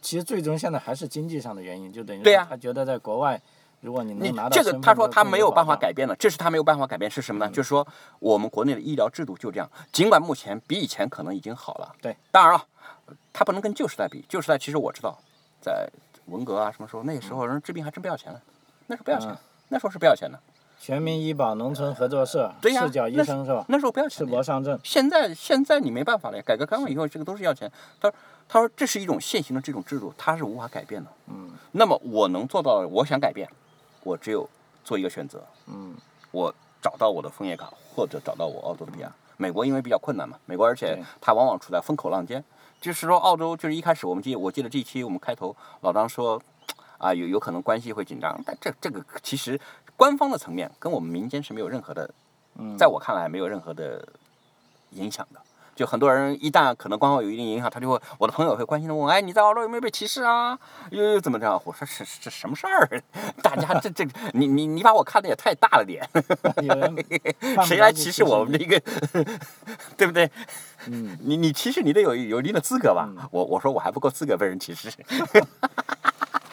[0.00, 3.40] 其实最终现在还是经济上的原因，就等于他觉得在国外。
[3.82, 7.50] 如果你能拿到这个，他说他没有办法改变的，这是他没有办法改变是什么呢？
[7.50, 7.86] 就是说
[8.20, 11.92] 我们国内的医疗制度就这样，尽管目前比以前可能已经好了。
[12.00, 12.64] 对，当然了，
[13.32, 14.24] 他不能跟旧时代比。
[14.28, 15.18] 旧时代其实我知道，
[15.60, 15.88] 在
[16.26, 18.40] 文革啊什么时候，那时候人治病还真不要钱了，
[18.86, 19.36] 那时候不要钱，
[19.68, 20.38] 那时候是不要钱的。
[20.78, 23.64] 全民医保农村合作社，四角医生是吧？
[23.68, 24.26] 那时候不要钱。
[24.26, 24.78] 赤膊上阵。
[24.82, 27.70] 现在现在你没办法了，改革开放以后这个都是要钱。
[28.00, 28.14] 他说
[28.48, 31.10] 他说这是一种现行的这种制度，它是无法改变的。
[31.26, 31.50] 嗯。
[31.72, 33.48] 那么我能做到的，我想改变。
[34.02, 34.48] 我只有
[34.84, 35.94] 做一个选择，嗯，
[36.30, 39.10] 我找到我的枫叶卡，或者找到我澳洲的 PR。
[39.36, 42.44] 美国因为比较困难嘛，美国而且它往往处在风口浪尖。
[42.80, 46.40] 就是说，澳洲就是一开始我们记，我记得这一期我们开头老张说，
[46.98, 49.60] 啊有有可能关系会紧张，但这这个其实
[49.96, 52.12] 官方的层面跟我们民间是没有任何的，
[52.76, 54.06] 在我看来没有任何的
[54.90, 55.40] 影响的。
[55.82, 60.56] 就很多人一旦可能官方有一定影响，他就会我的朋友会关心的问，哎，你在澳洲有没有被歧视啊？
[60.90, 61.60] 又又怎么着？
[61.64, 63.02] 我说是这什么事儿？
[63.42, 66.08] 大家这这你你你把我看的也太大了点，
[67.66, 68.80] 谁来歧视我们这个？
[69.98, 70.30] 对不对？
[70.86, 73.08] 嗯，你你歧视你得有有一定的资格吧？
[73.32, 74.88] 我我说我还不够资格被人歧视。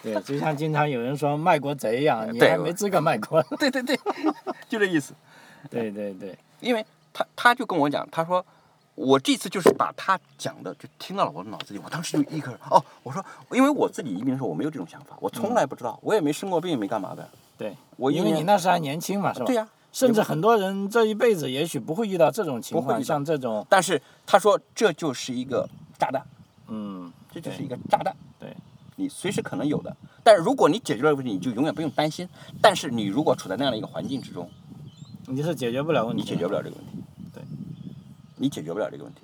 [0.01, 3.43] 对，就像经常有人说卖国贼一样，你还没资格卖国。
[3.59, 3.95] 对对对，
[4.67, 5.13] 就这意思。
[5.69, 8.43] 对对对，因为他他就跟我讲，他说。
[8.99, 17.25] 我这次就是把他讲的就听到了我的脑子里，我当时就一个人哦，我说，因为我自己移民的时候我没有这种想法，我从来不知道，我也没生过病，没干嘛的。
[17.57, 19.45] 对，我因为你那时还年轻嘛，是吧？
[19.45, 19.65] 对呀。
[19.93, 23.65] 甚至很多人这一辈子也许不会遇到这种情况，像这种。
[23.69, 26.21] 但是他说这就是一个炸弹。
[26.67, 27.11] 嗯。
[27.33, 28.13] 这就是一个炸弹。
[28.37, 28.53] 对。
[28.97, 32.27] 你随时可能有的，但是如果你解决了问题，你就永远不用担心。
[32.61, 34.49] 但是你如果处在那样的一个环境之中，
[35.27, 36.21] 你是解决不了问题。
[36.21, 37.03] 你解决不了这个问题。
[38.39, 39.21] 你解决不了这个问题，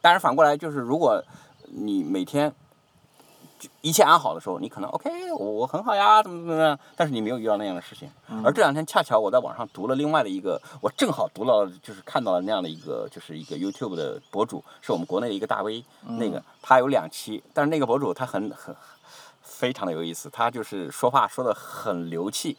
[0.00, 1.22] 但是反过来就是，如果
[1.68, 2.52] 你每天
[3.80, 6.78] 一切安好的时候，你可能 OK，我我很好呀，怎么怎么样？
[6.94, 8.10] 但是你没有遇到那样的事情。
[8.44, 15.82] 而这两天恰巧我在网上读了另外的一个，我正好读到就是看到了那样的一个，就是一个 YouTube 的博主，是我们国内的一个大 V，
[16.18, 18.76] 那个他有两期，但是那个博主他很很
[19.40, 22.58] 非常的有意思，他就是说话说的很流气，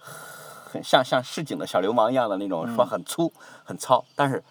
[0.00, 3.32] 很像像市井的小流氓一样的那种，说很粗
[3.62, 4.42] 很糙，但是。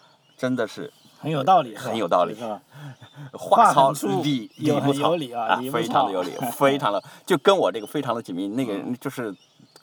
[0.41, 2.35] 真的是很有道理，很有道理，
[3.37, 3.91] 话糙
[4.23, 8.47] 理理不糙啊， 非常的有理，非常的就跟我这个非常的紧密。
[8.47, 9.31] 那个就是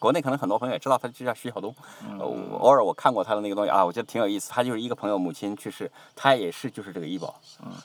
[0.01, 1.73] 国内可能很多朋友也知道，他就叫徐晓东。
[2.19, 4.51] 偶尔我看过他的那个东西啊，我觉得挺有意思。
[4.51, 7.41] 他就是一个朋友母亲去世，他也是就是这个医保。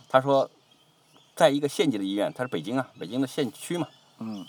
[0.09, 0.49] 他说，
[1.35, 4.43] 在一个县级的医院，他是北京啊，北京的县区嘛，嗯，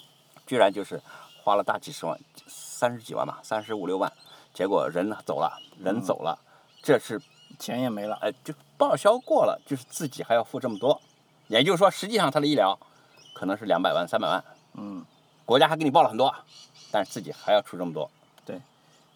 [0.47, 0.99] 居然就是
[1.43, 4.11] 花了大几十万，三十几万吧，三十五六万，
[4.55, 6.39] 结果人走了，人走了，
[6.83, 7.21] 这是。
[7.59, 11.01] 钱也没了，哎，就报销过了，就是自己还要付这么多，
[11.49, 12.79] 也就是说，实际上他的医疗
[13.35, 15.05] 可能是两百万、三百万，嗯，
[15.45, 16.35] 国家还给你报了很多，
[16.91, 18.11] 但是自己还要出这么多。
[18.45, 18.61] 对，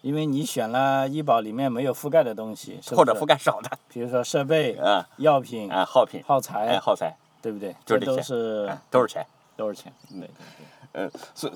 [0.01, 7.97] 因为你选了医保里面没有覆盖的东西，或者覆盖少的，比如说设备、啊，药品、啊，耗品、耗材、耗材，对不对就？
[7.97, 9.25] 这都是都是钱，
[9.55, 9.93] 都是钱。
[10.09, 11.51] 对对对，嗯，是。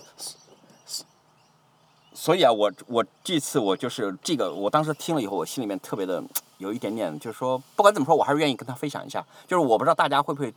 [2.14, 6.24] 所以啊，我我这次我就是这个，我当时听了以后，我心里面特别的
[6.60, 9.26] 有一点点，就是说，不管怎么说，我还是愿意跟他分享一下。
[9.48, 10.54] 就是我不知道大家会不会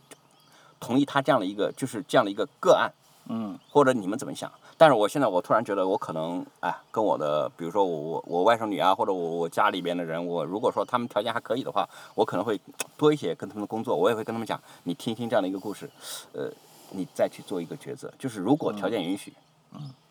[0.79, 2.91] 同意他这样的一个，就是这样的一个个案，
[3.29, 4.51] 嗯，或者你们怎么想？
[4.77, 12.61] 但是我现在我突然觉得，我可能哎，跟我的，比如说我我我外甥女啊，或者我我家里边的人，我如果说他们条件还可以的话，我可能会
[12.95, 15.89] 多一些跟他们的工作，我也会跟他们讲，你听听这样的一个故事，
[16.33, 16.51] 呃，
[16.91, 19.33] 你再去做一个抉择，就是如果条件允许。
[19.35, 19.46] 嗯，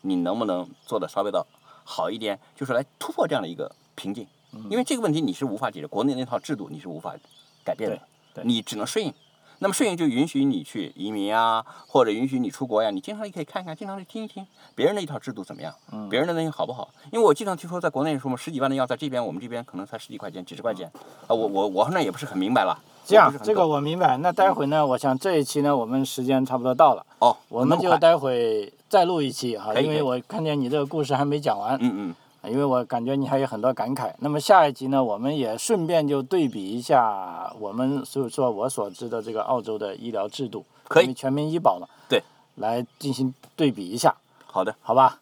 [0.01, 1.45] 你能不能做的稍微的
[1.83, 4.27] 好一点，就是来突破这样的一个瓶颈？
[4.69, 7.15] 因为这个问题你是无法解决，国内那套制度你是无法
[7.63, 7.89] 改变
[8.33, 9.13] 的，你只能顺应。
[9.59, 15.73] 那么顺应就允许你去移民啊，或者允许你出国呀，你经常也可以看看，经常去听一听别人的一套制度怎么样，
[16.09, 16.89] 别人的东西好不好？
[17.11, 20.91] 因为我经常听说在国内什么十几万的药，在这边我们这边可能才十几块钱、几十块钱，
[21.27, 22.79] 啊，我我我那也不是很明白了。
[23.07, 24.17] 这样，这个我明白。
[24.17, 24.85] 那待会呢？
[24.85, 27.05] 我想这一期呢，我们时间差不多到了。
[27.19, 31.77] 哦，我们就待会再录一期哈，因为我看见你这个故事还没讲完。
[31.79, 32.15] 嗯嗯。
[32.43, 34.13] 因为我感觉你还有很多感慨。
[34.19, 41.89] 那么下一集呢，我们也顺便就对比一下我们所以说我所知的这个澳洲的医疗制度，可以全民医保了。
[42.07, 42.21] 对。
[42.55, 44.15] 来进行对比一下。
[44.45, 44.73] 好的。
[44.81, 45.19] 好吧。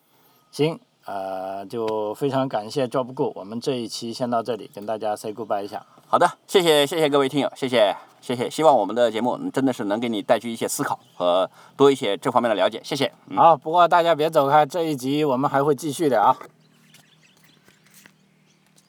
[0.51, 5.85] 行，呃，就非常感谢 Job Go，我们这一期先到这里，跟大家 say goodbye 一下。
[6.07, 13.11] 好的，谢谢谢谢各位听友，谢谢谢谢，希望我们的节目真的是能给你带去一些思考和多一些这方面的了解，谢谢。
[13.35, 16.35] 好，不过大家别走开，这一集我们还会继续的啊。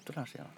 [0.05, 0.51] 多长时间了？